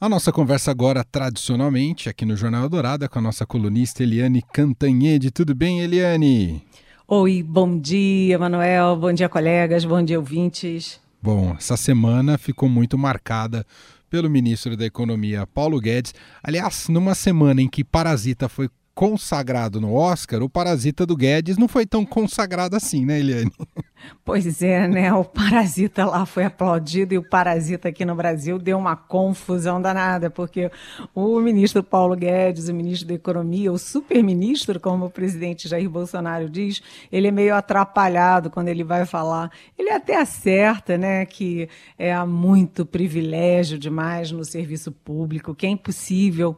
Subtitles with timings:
[0.00, 4.44] A nossa conversa agora, tradicionalmente, aqui no Jornal Dourado, é com a nossa colunista Eliane
[4.52, 5.32] Cantanhede.
[5.32, 6.62] Tudo bem, Eliane?
[7.08, 8.94] Oi, bom dia, Manuel.
[8.94, 9.84] Bom dia, colegas.
[9.84, 11.00] Bom dia, ouvintes.
[11.20, 13.66] Bom, essa semana ficou muito marcada
[14.08, 16.14] pelo ministro da Economia, Paulo Guedes.
[16.44, 21.68] Aliás, numa semana em que Parasita foi consagrado no Oscar, o Parasita do Guedes não
[21.68, 23.52] foi tão consagrado assim, né, Eliane?
[24.24, 25.12] Pois é, né?
[25.12, 30.30] O Parasita lá foi aplaudido e o Parasita aqui no Brasil deu uma confusão danada,
[30.30, 30.70] porque
[31.12, 36.48] o ministro Paulo Guedes, o ministro da Economia, o super-ministro, como o presidente Jair Bolsonaro
[36.48, 36.80] diz,
[37.10, 39.50] ele é meio atrapalhado quando ele vai falar.
[39.76, 46.56] Ele até acerta, né, que é muito privilégio demais no serviço público, que é impossível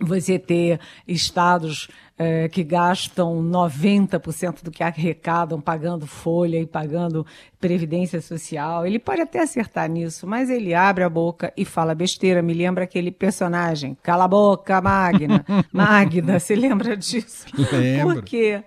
[0.00, 1.88] você ter estados
[2.18, 7.26] é, que gastam 90% do que arrecadam pagando folha e pagando
[7.60, 8.86] previdência social.
[8.86, 12.40] Ele pode até acertar nisso, mas ele abre a boca e fala besteira.
[12.42, 15.44] Me lembra aquele personagem, cala a boca, Magna.
[15.72, 17.46] Magna, você lembra disso?
[17.72, 18.16] Lembro.
[18.16, 18.62] Porque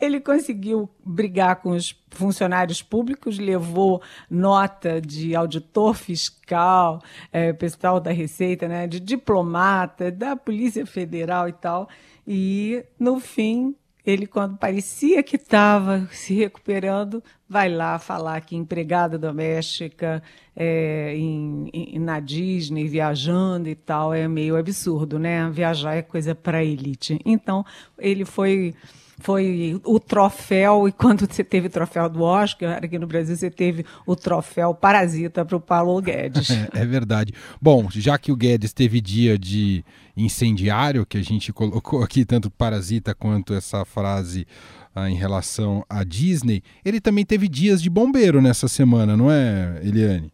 [0.00, 8.10] ele conseguiu brigar com os funcionários públicos, levou nota de auditor fiscal, é, pessoal da
[8.10, 11.88] Receita, né, de diplomata, da Polícia Federal e tal.
[12.26, 13.74] E, no fim,
[14.06, 20.22] ele, quando parecia que estava se recuperando, vai lá falar que empregada doméstica
[20.54, 25.50] é, em, em, na Disney, viajando e tal, é meio absurdo, né?
[25.50, 27.20] Viajar é coisa para elite.
[27.24, 27.64] Então,
[27.98, 28.74] ele foi
[29.18, 33.50] foi o troféu, e quando você teve o troféu do Oscar, aqui no Brasil você
[33.50, 36.48] teve o troféu Parasita para o Paulo Guedes.
[36.72, 37.32] É, é, verdade.
[37.60, 39.84] Bom, já que o Guedes teve dia de
[40.16, 44.46] incendiário, que a gente colocou aqui, tanto Parasita quanto essa frase
[44.94, 49.80] ah, em relação à Disney, ele também teve dias de bombeiro nessa semana, não é,
[49.82, 50.32] Eliane?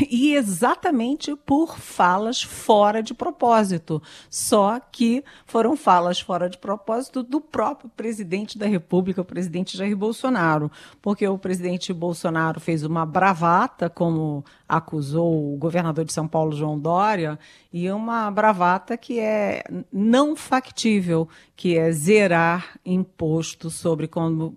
[0.00, 4.02] E exatamente por falas fora de propósito.
[4.28, 9.96] Só que foram falas fora de propósito do próprio presidente da República, o presidente Jair
[9.96, 14.44] Bolsonaro, porque o presidente Bolsonaro fez uma bravata, como
[14.76, 17.38] acusou o governador de São Paulo, João Dória,
[17.72, 19.62] e uma bravata que é
[19.92, 24.08] não factível, que é zerar imposto sobre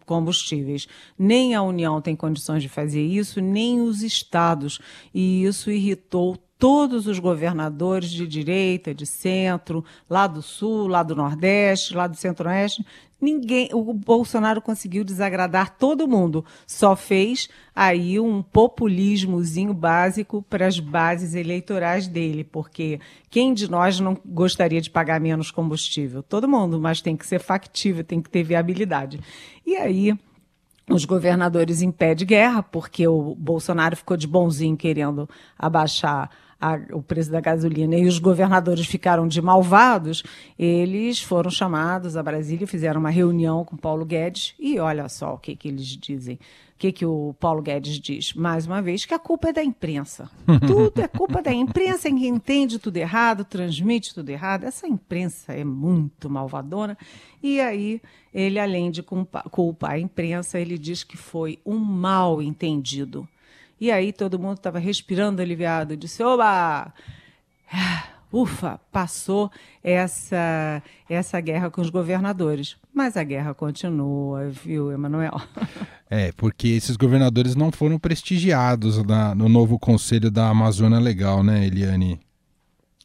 [0.06, 0.88] combustíveis.
[1.18, 4.80] Nem a União tem condições de fazer isso, nem os estados.
[5.14, 11.16] E isso irritou todos os governadores de direita, de centro, lá do sul, lá do
[11.16, 12.86] nordeste, lá do centro-oeste,
[13.22, 20.80] ninguém, o Bolsonaro conseguiu desagradar todo mundo, só fez aí um populismozinho básico para as
[20.80, 26.24] bases eleitorais dele, porque quem de nós não gostaria de pagar menos combustível?
[26.24, 29.20] Todo mundo, mas tem que ser factível, tem que ter viabilidade.
[29.66, 30.18] E aí
[30.90, 36.30] os governadores em pé de guerra, porque o Bolsonaro ficou de bonzinho querendo abaixar
[36.60, 40.24] a, o preço da gasolina e os governadores ficaram de malvados,
[40.58, 45.38] eles foram chamados a Brasília, fizeram uma reunião com Paulo Guedes e olha só o
[45.38, 46.36] que, que eles dizem.
[46.36, 48.36] O que, que o Paulo Guedes diz?
[48.36, 50.30] Mais uma vez, que a culpa é da imprensa.
[50.68, 54.64] Tudo é culpa da imprensa, quem entende tudo errado, transmite tudo errado.
[54.64, 56.96] Essa imprensa é muito malvadona.
[57.42, 58.00] E aí,
[58.32, 63.28] ele, além de culpar a imprensa, ele diz que foi um mal entendido
[63.80, 66.94] e aí todo mundo estava respirando aliviado, disse: Oba!
[68.32, 69.50] Ufa, passou
[69.82, 72.76] essa, essa guerra com os governadores.
[72.94, 75.40] Mas a guerra continua, viu, Emanuel?
[76.10, 81.66] É, porque esses governadores não foram prestigiados na, no novo Conselho da Amazônia Legal, né,
[81.66, 82.18] Eliane?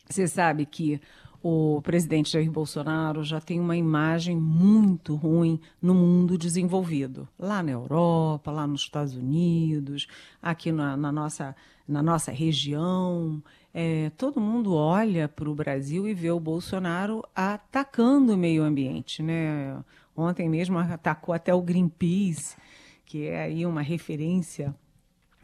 [0.08, 1.00] Você sabe que
[1.42, 7.28] o presidente Jair Bolsonaro já tem uma imagem muito ruim no mundo desenvolvido.
[7.38, 10.06] Lá na Europa, lá nos Estados Unidos,
[10.40, 11.56] aqui na, na nossa,
[11.88, 13.42] na nossa região.
[13.74, 19.22] É, todo mundo olha para o Brasil e vê o Bolsonaro atacando o meio ambiente.
[19.22, 19.76] Né?
[20.16, 22.56] Ontem mesmo atacou até o Greenpeace,
[23.04, 24.74] que é aí uma referência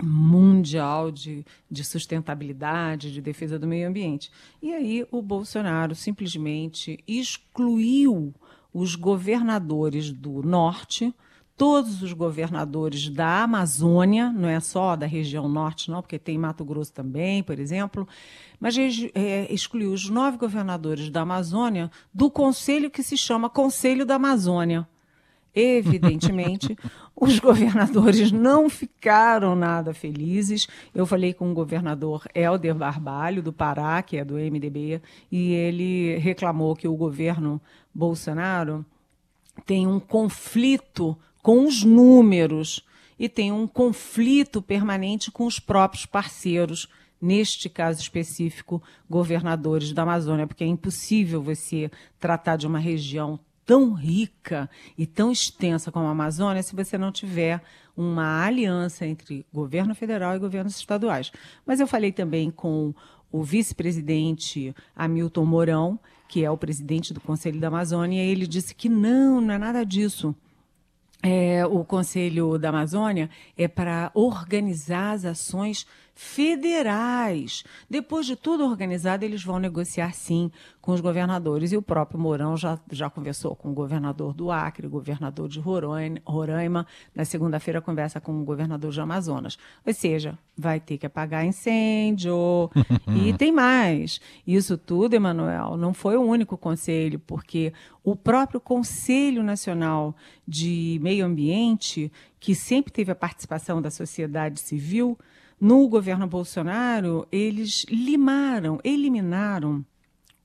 [0.02, 4.30] mundial de, de sustentabilidade, de defesa do meio ambiente.
[4.62, 8.34] E aí o Bolsonaro simplesmente excluiu
[8.72, 11.14] os governadores do norte,
[11.56, 16.64] todos os governadores da Amazônia, não é só da região norte, não, porque tem Mato
[16.64, 18.06] Grosso também, por exemplo,
[18.60, 18.76] mas
[19.14, 24.86] é, excluiu os nove governadores da Amazônia do conselho que se chama Conselho da Amazônia.
[25.60, 26.78] Evidentemente,
[27.16, 30.68] os governadores não ficaram nada felizes.
[30.94, 35.02] Eu falei com o governador Helder Barbalho, do Pará, que é do MDB,
[35.32, 37.60] e ele reclamou que o governo
[37.92, 38.86] Bolsonaro
[39.66, 42.84] tem um conflito com os números
[43.18, 46.88] e tem um conflito permanente com os próprios parceiros
[47.20, 48.80] neste caso específico,
[49.10, 51.90] governadores da Amazônia, porque é impossível você
[52.20, 57.12] tratar de uma região tão rica e tão extensa como a Amazônia se você não
[57.12, 57.62] tiver
[57.94, 61.30] uma aliança entre governo federal e governos estaduais.
[61.66, 62.94] Mas eu falei também com
[63.30, 68.74] o vice-presidente Hamilton Mourão, que é o presidente do Conselho da Amazônia, e ele disse
[68.74, 70.34] que não, não é nada disso.
[71.22, 75.86] É, o Conselho da Amazônia é para organizar as ações
[76.20, 77.62] federais.
[77.88, 80.50] Depois de tudo organizado, eles vão negociar sim
[80.80, 81.70] com os governadores.
[81.70, 85.60] E o próprio Mourão já, já conversou com o governador do Acre, o governador de
[85.60, 86.84] Roraima.
[87.14, 89.56] Na segunda-feira, conversa com o governador de Amazonas.
[89.86, 92.68] Ou seja, vai ter que apagar incêndio.
[93.14, 94.20] e tem mais.
[94.44, 97.72] Isso tudo, Emanuel, não foi o único conselho, porque
[98.02, 100.16] o próprio Conselho Nacional
[100.46, 102.10] de Meio Ambiente,
[102.40, 105.16] que sempre teve a participação da sociedade civil,
[105.60, 109.84] no governo Bolsonaro, eles limaram, eliminaram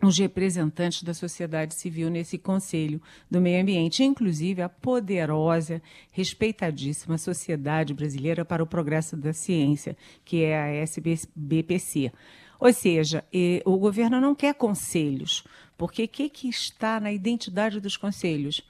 [0.02, 5.82] os representantes da sociedade civil nesse Conselho do Meio Ambiente, inclusive a poderosa,
[6.12, 9.96] respeitadíssima Sociedade Brasileira para o Progresso da Ciência,
[10.26, 12.12] que é a SBPC.
[12.60, 13.24] Ou seja,
[13.66, 15.44] o governo não quer conselhos,
[15.78, 18.62] porque o que, está na identidade dos conselhos?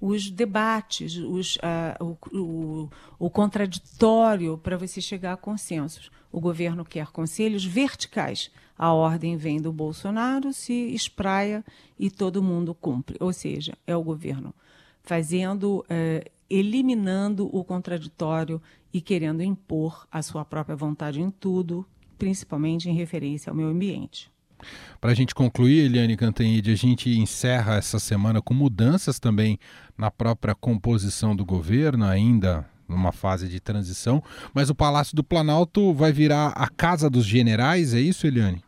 [0.00, 6.10] Os debates, os, uh, o, o, o, contraditório para você chegar a consensos.
[6.30, 8.50] O governo quer conselhos verticais.
[8.76, 11.64] A ordem vem do Bolsonaro, se espraia
[11.98, 13.16] e todo mundo cumpre.
[13.18, 14.54] Ou seja, é o governo
[15.02, 18.62] fazendo, uh, eliminando o contraditório
[18.92, 21.84] e querendo impor a sua própria vontade em tudo,
[22.16, 24.30] principalmente em referência ao meio ambiente.
[25.00, 29.58] Para a gente concluir, Eliane Cantanhede, a gente encerra essa semana com mudanças também
[29.96, 34.22] na própria composição do governo, ainda numa fase de transição,
[34.54, 38.64] mas o Palácio do Planalto vai virar a Casa dos Generais, é isso, Eliane?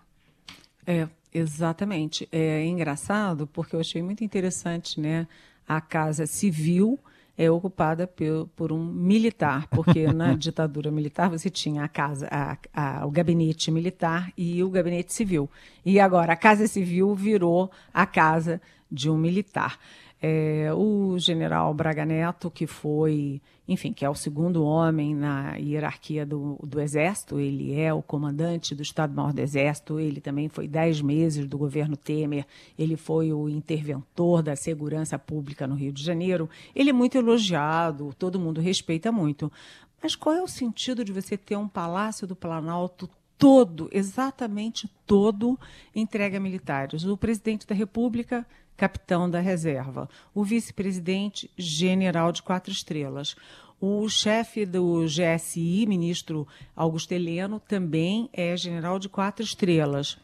[0.87, 2.29] É, exatamente.
[2.31, 5.27] É engraçado porque eu achei muito interessante, né?
[5.67, 6.99] A Casa Civil
[7.41, 12.59] é ocupada por, por um militar, porque na ditadura militar você tinha a casa, a,
[12.75, 15.49] a, o gabinete militar e o gabinete civil.
[15.83, 18.61] E agora a casa civil virou a casa
[18.93, 19.79] de um militar.
[20.23, 26.27] É, o general Braga Neto, que foi, enfim, que é o segundo homem na hierarquia
[26.27, 31.01] do, do Exército, ele é o comandante do Estado-Maior do Exército, ele também foi dez
[31.01, 32.45] meses do governo Temer,
[32.79, 36.51] ele foi o interventor da segurança pública no Rio de Janeiro.
[36.75, 39.51] Ele é muito elogiado, todo mundo respeita muito.
[40.03, 43.09] Mas qual é o sentido de você ter um palácio do Planalto
[43.41, 45.59] todo, exatamente todo,
[45.97, 47.05] entregue a militares?
[47.05, 48.47] O presidente da República
[48.77, 50.09] capitão da reserva.
[50.35, 53.35] O vice-presidente, general de quatro estrelas.
[53.81, 56.47] O chefe do GSI, ministro
[56.77, 60.19] Augusto Heleno, também é general de quatro estrelas.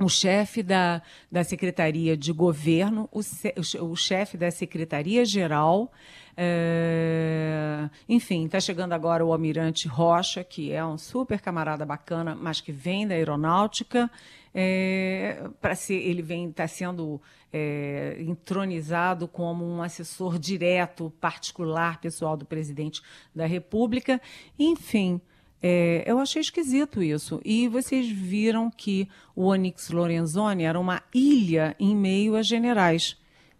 [0.00, 5.92] O chefe da, da Secretaria de Governo, o, o chefe da Secretaria-Geral,
[6.34, 12.62] é, enfim, está chegando agora o Almirante Rocha, que é um super camarada bacana, mas
[12.62, 14.10] que vem da aeronáutica
[14.54, 17.20] é, para ser, ele vem está sendo
[17.52, 23.02] é, entronizado como um assessor direto, particular, pessoal do presidente
[23.34, 24.20] da República.
[24.58, 25.20] Enfim,
[25.62, 27.40] é, eu achei esquisito isso.
[27.44, 33.16] E vocês viram que o Onyx Lorenzoni era uma ilha em meio a generais.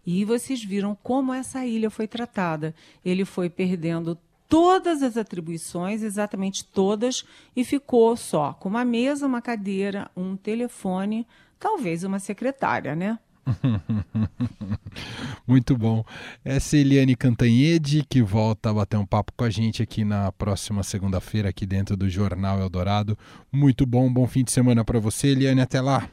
[0.07, 2.75] E vocês viram como essa ilha foi tratada.
[3.05, 9.41] Ele foi perdendo todas as atribuições, exatamente todas, e ficou só com uma mesa, uma
[9.41, 11.27] cadeira, um telefone,
[11.59, 13.19] talvez uma secretária, né?
[15.47, 16.05] Muito bom.
[16.45, 20.31] Essa é Eliane Cantanhede, que volta a bater um papo com a gente aqui na
[20.33, 23.17] próxima segunda-feira, aqui dentro do Jornal Eldorado.
[23.53, 25.61] Muito bom, bom fim de semana para você, Eliane.
[25.61, 26.09] Até lá.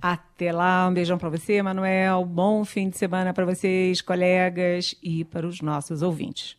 [0.00, 2.24] Até lá, um beijão para você, Manuel.
[2.24, 6.56] Bom fim de semana para vocês, colegas, e para os nossos ouvintes.